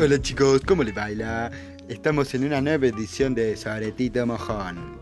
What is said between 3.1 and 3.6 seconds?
de